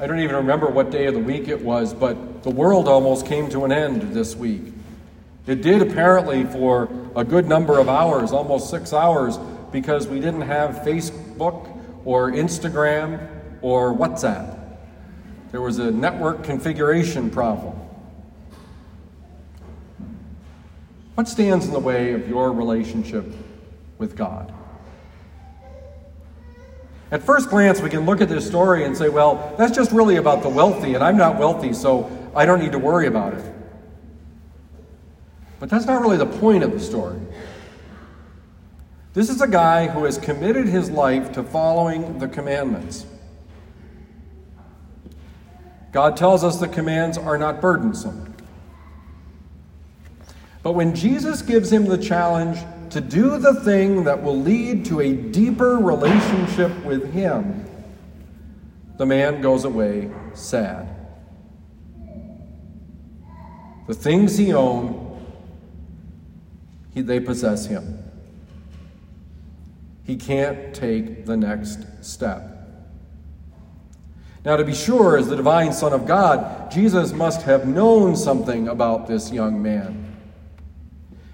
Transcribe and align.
I 0.00 0.06
don't 0.06 0.20
even 0.20 0.36
remember 0.36 0.66
what 0.66 0.90
day 0.90 1.04
of 1.04 1.12
the 1.12 1.20
week 1.20 1.48
it 1.48 1.60
was, 1.60 1.92
but 1.92 2.42
the 2.42 2.48
world 2.48 2.88
almost 2.88 3.26
came 3.26 3.50
to 3.50 3.66
an 3.66 3.72
end 3.72 4.14
this 4.14 4.34
week. 4.34 4.72
It 5.46 5.60
did 5.60 5.82
apparently 5.82 6.44
for 6.44 6.88
a 7.14 7.22
good 7.22 7.46
number 7.46 7.78
of 7.78 7.86
hours, 7.90 8.32
almost 8.32 8.70
six 8.70 8.94
hours, 8.94 9.38
because 9.72 10.08
we 10.08 10.18
didn't 10.18 10.40
have 10.40 10.76
Facebook 10.76 11.68
or 12.06 12.30
Instagram 12.30 13.28
or 13.60 13.92
WhatsApp. 13.94 14.58
There 15.52 15.60
was 15.60 15.78
a 15.78 15.90
network 15.90 16.44
configuration 16.44 17.28
problem. 17.28 17.76
What 21.14 21.28
stands 21.28 21.66
in 21.66 21.74
the 21.74 21.78
way 21.78 22.14
of 22.14 22.26
your 22.26 22.52
relationship 22.52 23.26
with 23.98 24.16
God? 24.16 24.50
At 27.10 27.22
first 27.22 27.50
glance, 27.50 27.80
we 27.80 27.90
can 27.90 28.06
look 28.06 28.20
at 28.20 28.28
this 28.28 28.46
story 28.46 28.84
and 28.84 28.96
say, 28.96 29.08
well, 29.08 29.54
that's 29.58 29.74
just 29.74 29.90
really 29.90 30.16
about 30.16 30.42
the 30.42 30.48
wealthy, 30.48 30.94
and 30.94 31.02
I'm 31.02 31.16
not 31.16 31.38
wealthy, 31.38 31.72
so 31.72 32.08
I 32.36 32.46
don't 32.46 32.60
need 32.60 32.72
to 32.72 32.78
worry 32.78 33.08
about 33.08 33.34
it. 33.34 33.54
But 35.58 35.68
that's 35.68 35.86
not 35.86 36.00
really 36.00 36.16
the 36.16 36.26
point 36.26 36.62
of 36.62 36.72
the 36.72 36.80
story. 36.80 37.20
This 39.12 39.28
is 39.28 39.40
a 39.40 39.48
guy 39.48 39.88
who 39.88 40.04
has 40.04 40.18
committed 40.18 40.66
his 40.66 40.88
life 40.88 41.32
to 41.32 41.42
following 41.42 42.18
the 42.20 42.28
commandments. 42.28 43.06
God 45.90 46.16
tells 46.16 46.44
us 46.44 46.60
the 46.60 46.68
commands 46.68 47.18
are 47.18 47.36
not 47.36 47.60
burdensome. 47.60 48.36
But 50.62 50.72
when 50.72 50.94
Jesus 50.94 51.42
gives 51.42 51.72
him 51.72 51.86
the 51.86 51.98
challenge 51.98 52.58
to 52.90 53.00
do 53.00 53.38
the 53.38 53.54
thing 53.54 54.04
that 54.04 54.22
will 54.22 54.38
lead 54.38 54.84
to 54.86 55.00
a 55.00 55.12
deeper 55.12 55.76
relationship 55.78 56.84
with 56.84 57.12
him, 57.12 57.66
the 58.96 59.06
man 59.06 59.40
goes 59.40 59.64
away 59.64 60.10
sad. 60.34 60.88
The 63.86 63.94
things 63.94 64.36
he 64.36 64.52
owned, 64.52 65.24
he, 66.94 67.00
they 67.00 67.18
possess 67.18 67.66
him. 67.66 67.98
He 70.04 70.16
can't 70.16 70.74
take 70.74 71.26
the 71.26 71.36
next 71.36 71.86
step. 72.04 72.50
Now, 74.44 74.56
to 74.56 74.64
be 74.64 74.74
sure, 74.74 75.18
as 75.18 75.28
the 75.28 75.36
divine 75.36 75.72
Son 75.72 75.92
of 75.92 76.06
God, 76.06 76.70
Jesus 76.70 77.12
must 77.12 77.42
have 77.42 77.66
known 77.66 78.16
something 78.16 78.68
about 78.68 79.06
this 79.06 79.30
young 79.30 79.62
man. 79.62 79.99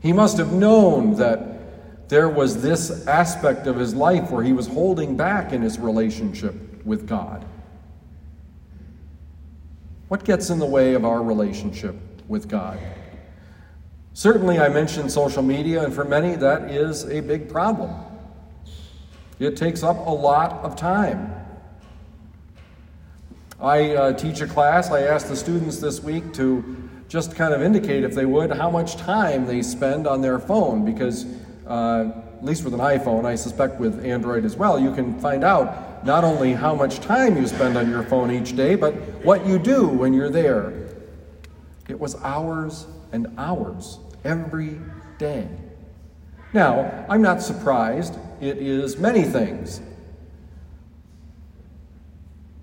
He 0.00 0.12
must 0.12 0.38
have 0.38 0.52
known 0.52 1.16
that 1.16 2.08
there 2.08 2.28
was 2.28 2.62
this 2.62 3.06
aspect 3.06 3.66
of 3.66 3.76
his 3.76 3.94
life 3.94 4.30
where 4.30 4.42
he 4.42 4.52
was 4.52 4.66
holding 4.66 5.16
back 5.16 5.52
in 5.52 5.62
his 5.62 5.78
relationship 5.78 6.84
with 6.84 7.06
God. 7.06 7.44
What 10.08 10.24
gets 10.24 10.50
in 10.50 10.58
the 10.58 10.66
way 10.66 10.94
of 10.94 11.04
our 11.04 11.22
relationship 11.22 11.94
with 12.26 12.48
God? 12.48 12.80
Certainly, 14.12 14.58
I 14.58 14.68
mentioned 14.68 15.12
social 15.12 15.42
media, 15.42 15.84
and 15.84 15.94
for 15.94 16.04
many, 16.04 16.34
that 16.36 16.70
is 16.70 17.04
a 17.04 17.20
big 17.20 17.48
problem. 17.48 17.94
It 19.38 19.56
takes 19.56 19.82
up 19.82 20.04
a 20.06 20.10
lot 20.10 20.64
of 20.64 20.74
time. 20.74 21.32
I 23.60 23.94
uh, 23.94 24.12
teach 24.14 24.40
a 24.40 24.46
class. 24.46 24.90
I 24.90 25.02
asked 25.02 25.28
the 25.28 25.36
students 25.36 25.78
this 25.78 26.02
week 26.02 26.32
to 26.34 26.89
just 27.10 27.34
kind 27.34 27.52
of 27.52 27.60
indicate, 27.60 28.04
if 28.04 28.14
they 28.14 28.24
would, 28.24 28.52
how 28.52 28.70
much 28.70 28.96
time 28.96 29.44
they 29.44 29.62
spend 29.62 30.06
on 30.06 30.22
their 30.22 30.38
phone, 30.38 30.84
because 30.84 31.26
uh, 31.66 32.08
at 32.38 32.44
least 32.44 32.62
with 32.62 32.72
an 32.72 32.78
iPhone, 32.78 33.24
I 33.24 33.34
suspect 33.34 33.80
with 33.80 34.04
Android 34.04 34.44
as 34.44 34.54
well, 34.56 34.78
you 34.78 34.94
can 34.94 35.18
find 35.20 35.42
out 35.42 36.06
not 36.06 36.22
only 36.22 36.52
how 36.52 36.72
much 36.72 37.00
time 37.00 37.36
you 37.36 37.48
spend 37.48 37.76
on 37.76 37.90
your 37.90 38.04
phone 38.04 38.30
each 38.30 38.54
day, 38.54 38.76
but 38.76 38.94
what 39.24 39.44
you 39.44 39.58
do 39.58 39.88
when 39.88 40.14
you're 40.14 40.30
there. 40.30 40.72
It 41.88 41.98
was 41.98 42.14
hours 42.22 42.86
and 43.10 43.26
hours 43.36 43.98
every 44.22 44.80
day. 45.18 45.48
Now, 46.52 47.04
I'm 47.08 47.22
not 47.22 47.42
surprised. 47.42 48.16
It 48.40 48.58
is 48.58 48.98
many 48.98 49.24
things. 49.24 49.80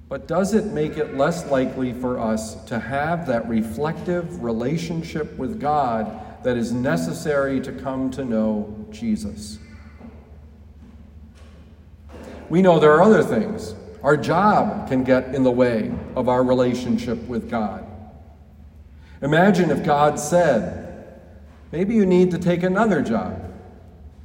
But 0.09 0.27
does 0.27 0.53
it 0.53 0.65
make 0.67 0.97
it 0.97 1.17
less 1.17 1.45
likely 1.51 1.91
for 1.91 2.19
us 2.19 2.63
to 2.65 2.79
have 2.79 3.27
that 3.27 3.47
reflective 3.47 4.41
relationship 4.41 5.37
with 5.37 5.59
God 5.59 6.43
that 6.43 6.55
is 6.55 6.71
necessary 6.71 7.59
to 7.61 7.73
come 7.73 8.09
to 8.11 8.23
know 8.23 8.85
Jesus? 8.89 9.59
We 12.49 12.61
know 12.61 12.79
there 12.79 12.93
are 12.93 13.03
other 13.03 13.23
things. 13.23 13.75
Our 14.01 14.15
job 14.15 14.87
can 14.87 15.03
get 15.03 15.35
in 15.35 15.43
the 15.43 15.51
way 15.51 15.91
of 16.15 16.29
our 16.29 16.43
relationship 16.43 17.21
with 17.27 17.49
God. 17.49 17.85
Imagine 19.21 19.71
if 19.71 19.83
God 19.83 20.17
said, 20.19 21.19
maybe 21.73 21.95
you 21.95 22.05
need 22.05 22.31
to 22.31 22.37
take 22.37 22.63
another 22.63 23.01
job, 23.01 23.43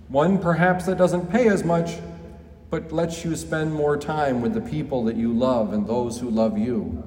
one 0.09 0.39
perhaps 0.39 0.85
that 0.87 0.99
doesn't 0.99 1.31
pay 1.33 1.49
as 1.49 1.65
much, 1.65 1.97
but 2.73 2.91
lets 2.91 3.23
you 3.23 3.37
spend 3.37 3.71
more 3.71 3.99
time 3.99 4.41
with 4.41 4.55
the 4.55 4.61
people 4.63 5.05
that 5.05 5.15
you 5.15 5.31
love 5.31 5.75
and 5.75 5.87
those 5.87 6.19
who 6.19 6.31
love 6.31 6.57
you. 6.57 7.05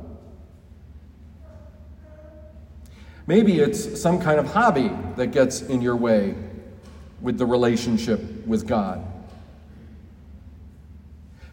Maybe 3.26 3.60
it's 3.60 4.00
some 4.00 4.22
kind 4.22 4.40
of 4.40 4.46
hobby 4.46 4.92
that 5.16 5.32
gets 5.32 5.64
in 5.64 5.82
your 5.82 5.96
way 5.96 6.36
with 7.20 7.40
the 7.40 7.48
relationship 7.48 8.46
with 8.46 8.68
God. 8.68 9.04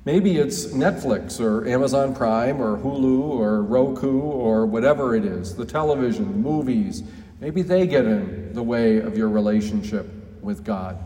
Maybe 0.04 0.36
it's 0.36 0.66
Netflix 0.66 1.40
or 1.40 1.66
Amazon 1.66 2.14
Prime 2.14 2.60
or 2.60 2.76
Hulu 2.76 3.22
or 3.22 3.62
Roku 3.62 4.20
or 4.20 4.66
whatever 4.66 5.16
it 5.16 5.24
is, 5.24 5.56
the 5.56 5.64
television, 5.64 6.42
movies. 6.42 7.02
Maybe 7.40 7.62
they 7.62 7.86
get 7.86 8.04
in 8.04 8.52
the 8.52 8.62
way 8.62 8.98
of 8.98 9.16
your 9.16 9.30
relationship 9.30 10.06
with 10.42 10.64
God. 10.64 10.98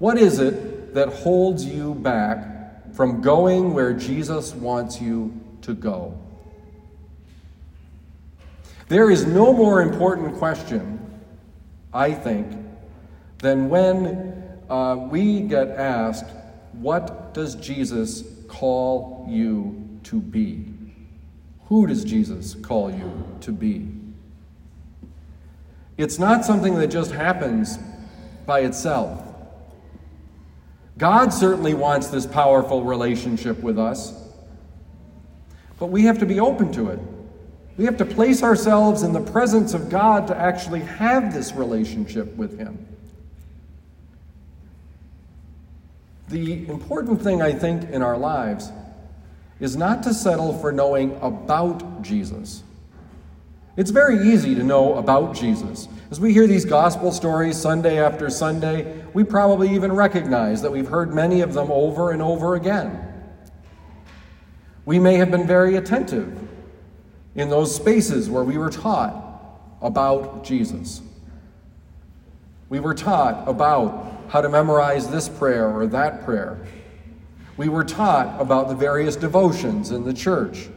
What 0.00 0.16
is 0.16 0.38
it 0.38 0.94
that 0.94 1.10
holds 1.10 1.62
you 1.62 1.94
back 1.94 2.94
from 2.94 3.20
going 3.20 3.74
where 3.74 3.92
Jesus 3.92 4.54
wants 4.54 4.98
you 4.98 5.38
to 5.60 5.74
go? 5.74 6.18
There 8.88 9.10
is 9.10 9.26
no 9.26 9.52
more 9.52 9.82
important 9.82 10.38
question, 10.38 11.20
I 11.92 12.12
think, 12.12 12.50
than 13.40 13.68
when 13.68 14.58
uh, 14.70 14.96
we 15.10 15.42
get 15.42 15.68
asked, 15.68 16.30
What 16.72 17.34
does 17.34 17.54
Jesus 17.56 18.24
call 18.48 19.26
you 19.28 20.00
to 20.04 20.18
be? 20.18 20.64
Who 21.66 21.86
does 21.86 22.04
Jesus 22.04 22.54
call 22.54 22.90
you 22.90 23.36
to 23.42 23.52
be? 23.52 23.86
It's 25.98 26.18
not 26.18 26.46
something 26.46 26.76
that 26.76 26.86
just 26.86 27.12
happens 27.12 27.78
by 28.46 28.60
itself. 28.60 29.29
God 31.00 31.32
certainly 31.32 31.72
wants 31.72 32.08
this 32.08 32.26
powerful 32.26 32.84
relationship 32.84 33.60
with 33.60 33.78
us, 33.78 34.12
but 35.78 35.86
we 35.86 36.02
have 36.02 36.18
to 36.18 36.26
be 36.26 36.40
open 36.40 36.70
to 36.72 36.90
it. 36.90 36.98
We 37.78 37.86
have 37.86 37.96
to 37.96 38.04
place 38.04 38.42
ourselves 38.42 39.02
in 39.02 39.14
the 39.14 39.22
presence 39.22 39.72
of 39.72 39.88
God 39.88 40.26
to 40.26 40.36
actually 40.36 40.80
have 40.80 41.32
this 41.32 41.54
relationship 41.54 42.36
with 42.36 42.58
Him. 42.58 42.86
The 46.28 46.68
important 46.68 47.22
thing, 47.22 47.40
I 47.40 47.52
think, 47.52 47.88
in 47.88 48.02
our 48.02 48.18
lives 48.18 48.70
is 49.58 49.76
not 49.76 50.02
to 50.02 50.12
settle 50.12 50.52
for 50.58 50.70
knowing 50.70 51.18
about 51.22 52.02
Jesus. 52.02 52.62
It's 53.80 53.90
very 53.90 54.30
easy 54.30 54.54
to 54.56 54.62
know 54.62 54.96
about 54.96 55.34
Jesus. 55.34 55.88
As 56.10 56.20
we 56.20 56.34
hear 56.34 56.46
these 56.46 56.66
gospel 56.66 57.10
stories 57.10 57.58
Sunday 57.58 57.98
after 57.98 58.28
Sunday, 58.28 59.02
we 59.14 59.24
probably 59.24 59.74
even 59.74 59.90
recognize 59.90 60.60
that 60.60 60.70
we've 60.70 60.86
heard 60.86 61.14
many 61.14 61.40
of 61.40 61.54
them 61.54 61.70
over 61.70 62.10
and 62.10 62.20
over 62.20 62.56
again. 62.56 63.02
We 64.84 64.98
may 64.98 65.14
have 65.14 65.30
been 65.30 65.46
very 65.46 65.76
attentive 65.76 66.46
in 67.34 67.48
those 67.48 67.74
spaces 67.74 68.28
where 68.28 68.44
we 68.44 68.58
were 68.58 68.68
taught 68.68 69.14
about 69.80 70.44
Jesus. 70.44 71.00
We 72.68 72.80
were 72.80 72.92
taught 72.92 73.48
about 73.48 74.26
how 74.28 74.42
to 74.42 74.50
memorize 74.50 75.08
this 75.08 75.26
prayer 75.26 75.74
or 75.74 75.86
that 75.86 76.26
prayer. 76.26 76.66
We 77.56 77.70
were 77.70 77.84
taught 77.84 78.38
about 78.38 78.68
the 78.68 78.74
various 78.74 79.16
devotions 79.16 79.90
in 79.90 80.04
the 80.04 80.12
church. 80.12 80.68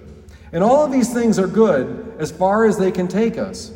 And 0.53 0.63
all 0.63 0.85
of 0.85 0.91
these 0.91 1.11
things 1.11 1.39
are 1.39 1.47
good 1.47 2.15
as 2.19 2.31
far 2.31 2.65
as 2.65 2.77
they 2.77 2.91
can 2.91 3.07
take 3.07 3.39
us. 3.39 3.71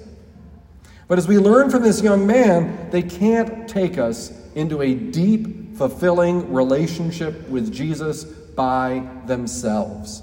But 1.08 1.18
as 1.18 1.28
we 1.28 1.40
learn 1.40 1.70
from 1.72 1.82
this 1.82 2.02
young 2.02 2.28
man, 2.28 2.90
they 2.92 3.02
can't 3.02 3.68
take 3.68 3.98
us 3.98 4.32
into 4.54 4.82
a 4.82 4.94
deep, 4.94 5.76
fulfilling 5.76 6.54
relationship 6.54 7.50
with 7.50 7.74
Jesus 7.74 8.26
by 8.26 9.08
themselves. 9.26 10.22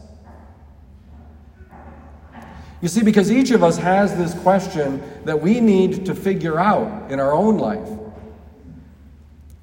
You 2.80 2.88
see, 2.88 3.02
because 3.02 3.32
each 3.32 3.50
of 3.50 3.64
us 3.64 3.78
has 3.78 4.16
this 4.16 4.34
question 4.42 5.02
that 5.24 5.40
we 5.40 5.58
need 5.58 6.06
to 6.06 6.14
figure 6.14 6.58
out 6.60 7.10
in 7.10 7.18
our 7.18 7.32
own 7.32 7.56
life. 7.56 7.88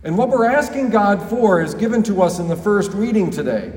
And 0.04 0.18
what 0.18 0.30
we're 0.30 0.50
asking 0.50 0.90
God 0.90 1.22
for 1.30 1.62
is 1.62 1.76
given 1.76 2.02
to 2.04 2.24
us 2.24 2.40
in 2.40 2.48
the 2.48 2.56
first 2.56 2.92
reading 2.94 3.30
today. 3.30 3.72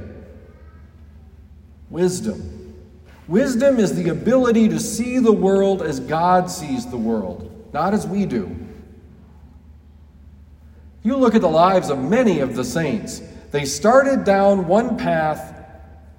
Wisdom. 1.90 2.53
Wisdom 3.26 3.78
is 3.78 3.94
the 3.94 4.10
ability 4.10 4.68
to 4.68 4.78
see 4.78 5.18
the 5.18 5.32
world 5.32 5.82
as 5.82 6.00
God 6.00 6.50
sees 6.50 6.86
the 6.86 6.96
world, 6.96 7.50
not 7.72 7.94
as 7.94 8.06
we 8.06 8.26
do. 8.26 8.54
You 11.02 11.16
look 11.16 11.34
at 11.34 11.40
the 11.40 11.48
lives 11.48 11.90
of 11.90 11.98
many 11.98 12.40
of 12.40 12.54
the 12.54 12.64
saints. 12.64 13.22
They 13.50 13.64
started 13.64 14.24
down 14.24 14.66
one 14.66 14.96
path, 14.96 15.54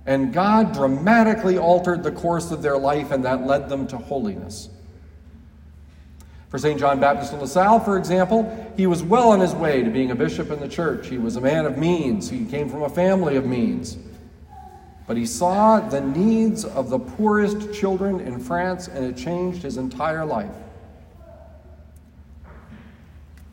and 0.05 0.33
God 0.33 0.73
dramatically 0.73 1.57
altered 1.57 2.03
the 2.03 2.11
course 2.11 2.51
of 2.51 2.61
their 2.61 2.77
life, 2.77 3.11
and 3.11 3.23
that 3.25 3.45
led 3.45 3.69
them 3.69 3.87
to 3.87 3.97
holiness. 3.97 4.69
For 6.49 6.59
St. 6.59 6.79
John 6.79 6.99
Baptist 6.99 7.33
of 7.33 7.39
La 7.39 7.47
Salle, 7.47 7.79
for 7.79 7.97
example, 7.97 8.73
he 8.77 8.87
was 8.87 9.03
well 9.03 9.29
on 9.29 9.39
his 9.39 9.53
way 9.53 9.83
to 9.83 9.89
being 9.89 10.11
a 10.11 10.15
bishop 10.15 10.51
in 10.51 10.59
the 10.59 10.69
church. 10.69 11.07
He 11.07 11.17
was 11.17 11.35
a 11.35 11.41
man 11.41 11.65
of 11.65 11.77
means, 11.77 12.29
he 12.29 12.45
came 12.45 12.69
from 12.69 12.83
a 12.83 12.89
family 12.89 13.35
of 13.35 13.45
means. 13.45 13.97
But 15.07 15.17
he 15.17 15.25
saw 15.25 15.79
the 15.79 16.01
needs 16.01 16.65
of 16.65 16.89
the 16.89 16.97
poorest 16.99 17.73
children 17.73 18.19
in 18.19 18.39
France, 18.39 18.87
and 18.87 19.05
it 19.05 19.15
changed 19.15 19.61
his 19.61 19.77
entire 19.77 20.25
life. 20.25 20.55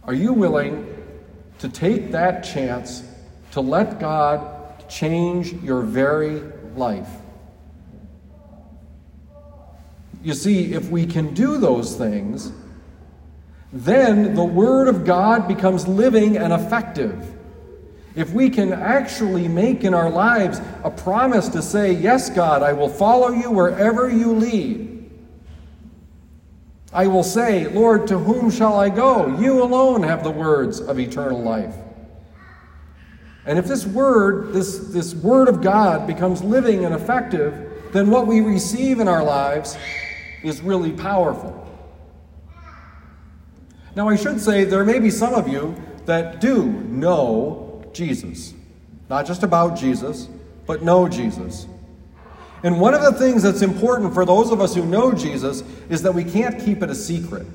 Are 0.05 0.15
you 0.15 0.33
willing 0.33 0.87
to 1.59 1.69
take 1.69 2.11
that 2.13 2.43
chance 2.43 3.05
to 3.53 3.61
let 3.61 4.01
God 4.01 4.89
change 4.89 5.53
your 5.63 5.83
very 5.83 6.43
life? 6.75 7.09
You 10.23 10.35
see, 10.35 10.73
if 10.73 10.89
we 10.89 11.05
can 11.07 11.35
do 11.35 11.59
those 11.59 11.97
things, 11.97 12.53
then 13.73 14.35
the 14.35 14.45
Word 14.45 14.89
of 14.89 15.05
God 15.05 15.49
becomes 15.49 15.87
living 15.87 16.37
and 16.37 16.53
effective. 16.53 17.42
If 18.15 18.33
we 18.33 18.51
can 18.51 18.73
actually 18.73 19.49
make 19.49 19.85
in 19.85 19.95
our 19.95 20.11
lives 20.11 20.61
a 20.85 20.91
promise 20.91 21.49
to 21.51 21.63
say, 21.63 21.93
Yes, 21.93 22.29
God, 22.29 22.63
I 22.63 22.73
will 22.73 22.89
follow 22.89 23.31
you 23.31 23.51
wherever 23.51 24.11
you 24.11 24.33
lead. 24.35 25.11
I 26.93 27.07
will 27.07 27.25
say, 27.25 27.69
Lord, 27.69 28.07
to 28.09 28.19
whom 28.19 28.51
shall 28.51 28.79
I 28.79 28.91
go? 28.91 29.39
You 29.39 29.63
alone 29.63 30.03
have 30.03 30.23
the 30.23 30.31
words 30.31 30.79
of 30.79 30.99
eternal 31.01 31.41
life. 31.41 31.75
And 33.47 33.59
if 33.59 33.67
this 33.67 33.87
word, 33.87 34.53
this, 34.53 34.79
this 34.79 35.15
word 35.15 35.49
of 35.49 35.63
God 35.63 36.07
becomes 36.07 36.43
living 36.43 36.85
and 36.85 36.95
effective, 36.95 37.91
then 37.93 38.11
what 38.11 38.27
we 38.27 38.41
receive 38.41 39.01
in 39.01 39.09
our 39.09 39.25
lives 39.25 39.77
is 40.43 40.61
really 40.61 40.93
powerful. 40.93 41.59
Now, 43.97 44.09
I 44.09 44.17
should 44.17 44.41
say 44.41 44.65
there 44.65 44.85
may 44.85 44.99
be 44.99 45.11
some 45.11 45.35
of 45.35 45.49
you 45.49 45.75
that 46.07 46.41
do 46.41 46.65
know 46.65 47.62
Jesus. 47.93 48.55
Not 49.09 49.27
just 49.27 49.43
about 49.43 49.77
Jesus, 49.77 50.29
but 50.67 50.83
know 50.83 51.09
Jesus. 51.09 51.67
And 52.63 52.81
one 52.81 52.95
of 52.95 53.03
the 53.03 53.13
things 53.13 53.43
that's 53.43 53.63
important 53.63 54.15
for 54.15 54.25
those 54.25 54.51
of 54.51 54.61
us 54.61 54.75
who 54.75 54.87
know 54.87 55.13
Jesus 55.13 55.63
is 55.91 56.03
that 56.03 56.15
we 56.15 56.25
can't 56.25 56.65
keep 56.65 56.83
it 56.83 56.91
a 56.91 56.95
secret. 56.95 57.47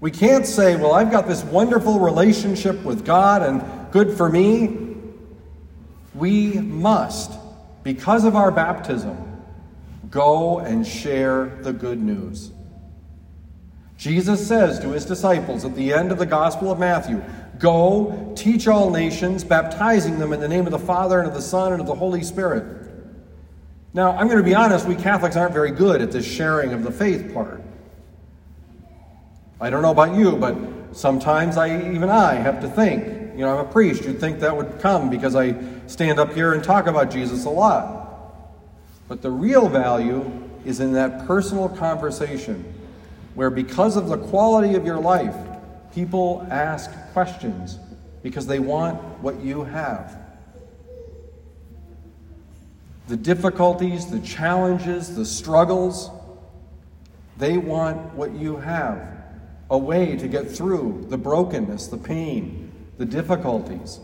We 0.00 0.10
can't 0.10 0.46
say, 0.46 0.76
well, 0.76 0.92
I've 0.92 1.10
got 1.10 1.26
this 1.26 1.42
wonderful 1.44 1.98
relationship 1.98 2.82
with 2.84 3.04
God 3.04 3.42
and 3.42 3.62
good 3.90 4.16
for 4.16 4.28
me. 4.28 4.94
We 6.14 6.52
must, 6.54 7.32
because 7.82 8.24
of 8.24 8.36
our 8.36 8.50
baptism, 8.50 9.42
go 10.10 10.60
and 10.60 10.86
share 10.86 11.58
the 11.62 11.72
good 11.72 12.00
news. 12.00 12.52
Jesus 13.98 14.46
says 14.46 14.78
to 14.80 14.90
his 14.90 15.06
disciples 15.06 15.64
at 15.64 15.74
the 15.74 15.92
end 15.92 16.12
of 16.12 16.18
the 16.18 16.26
Gospel 16.26 16.70
of 16.70 16.78
Matthew 16.78 17.22
Go, 17.58 18.32
teach 18.36 18.68
all 18.68 18.90
nations, 18.90 19.44
baptizing 19.44 20.18
them 20.18 20.32
in 20.32 20.40
the 20.40 20.48
name 20.48 20.66
of 20.66 20.72
the 20.72 20.78
Father 20.78 21.18
and 21.18 21.28
of 21.28 21.34
the 21.34 21.42
Son 21.42 21.72
and 21.72 21.80
of 21.80 21.86
the 21.86 21.94
Holy 21.94 22.22
Spirit. 22.22 22.86
Now, 23.94 24.10
I'm 24.10 24.26
going 24.26 24.38
to 24.38 24.44
be 24.44 24.54
honest, 24.54 24.86
we 24.86 24.94
Catholics 24.94 25.36
aren't 25.36 25.54
very 25.54 25.70
good 25.70 26.02
at 26.02 26.12
this 26.12 26.26
sharing 26.26 26.72
of 26.72 26.82
the 26.82 26.90
faith 26.90 27.32
part. 27.32 27.62
I 29.58 29.70
don't 29.70 29.80
know 29.80 29.90
about 29.90 30.14
you, 30.14 30.36
but 30.36 30.56
sometimes 30.92 31.56
I, 31.56 31.94
even 31.94 32.10
I, 32.10 32.34
have 32.34 32.60
to 32.60 32.68
think. 32.68 33.06
You 33.38 33.42
know, 33.42 33.58
I'm 33.58 33.66
a 33.66 33.70
priest. 33.70 34.04
You'd 34.04 34.20
think 34.20 34.40
that 34.40 34.54
would 34.54 34.80
come 34.80 35.08
because 35.08 35.34
I 35.34 35.54
stand 35.86 36.18
up 36.18 36.34
here 36.34 36.52
and 36.52 36.62
talk 36.62 36.86
about 36.86 37.10
Jesus 37.10 37.46
a 37.46 37.50
lot. 37.50 38.06
But 39.08 39.22
the 39.22 39.30
real 39.30 39.68
value 39.68 40.30
is 40.64 40.80
in 40.80 40.92
that 40.94 41.26
personal 41.26 41.68
conversation 41.68 42.64
where, 43.34 43.50
because 43.50 43.96
of 43.96 44.08
the 44.08 44.18
quality 44.18 44.74
of 44.74 44.84
your 44.84 44.98
life, 44.98 45.36
people 45.96 46.46
ask 46.50 46.90
questions 47.14 47.78
because 48.22 48.46
they 48.46 48.58
want 48.58 49.00
what 49.22 49.40
you 49.40 49.64
have. 49.64 50.14
The 53.08 53.16
difficulties, 53.16 54.10
the 54.10 54.20
challenges, 54.20 55.16
the 55.16 55.24
struggles, 55.24 56.10
they 57.38 57.56
want 57.56 58.12
what 58.12 58.34
you 58.34 58.58
have 58.58 59.08
a 59.70 59.78
way 59.78 60.16
to 60.16 60.28
get 60.28 60.50
through 60.50 61.06
the 61.08 61.16
brokenness, 61.16 61.86
the 61.86 61.96
pain, 61.96 62.70
the 62.98 63.06
difficulties, 63.06 63.98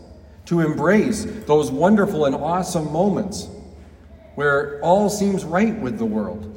to 0.45 0.61
embrace 0.61 1.25
those 1.45 1.69
wonderful 1.69 2.25
and 2.25 2.33
awesome 2.33 2.91
moments 2.91 3.47
where 4.33 4.81
all 4.81 5.11
seems 5.11 5.45
right 5.45 5.79
with 5.79 5.99
the 5.99 6.05
world 6.05 6.49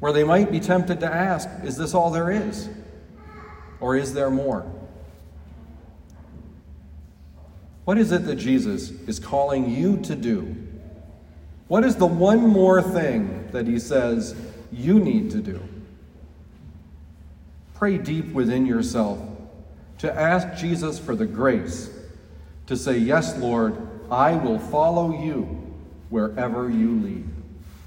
where 0.00 0.14
they 0.14 0.24
might 0.24 0.50
be 0.50 0.60
tempted 0.60 0.98
to 1.00 1.06
ask, 1.06 1.46
Is 1.62 1.76
this 1.76 1.92
all 1.92 2.10
there 2.10 2.30
is? 2.30 2.70
Or 3.82 3.96
is 3.96 4.14
there 4.14 4.30
more? 4.30 4.64
What 7.84 7.98
is 7.98 8.12
it 8.12 8.26
that 8.26 8.36
Jesus 8.36 8.90
is 9.08 9.18
calling 9.18 9.68
you 9.68 9.96
to 10.02 10.14
do? 10.14 10.56
What 11.66 11.82
is 11.84 11.96
the 11.96 12.06
one 12.06 12.46
more 12.46 12.80
thing 12.80 13.48
that 13.50 13.66
he 13.66 13.80
says 13.80 14.36
you 14.70 15.00
need 15.00 15.32
to 15.32 15.38
do? 15.38 15.60
Pray 17.74 17.98
deep 17.98 18.32
within 18.32 18.66
yourself 18.66 19.18
to 19.98 20.12
ask 20.12 20.56
Jesus 20.56 21.00
for 21.00 21.16
the 21.16 21.26
grace 21.26 21.90
to 22.68 22.76
say, 22.76 22.96
Yes, 22.96 23.36
Lord, 23.36 23.76
I 24.12 24.36
will 24.36 24.60
follow 24.60 25.24
you 25.24 25.42
wherever 26.08 26.70
you 26.70 27.00
lead. 27.00 27.31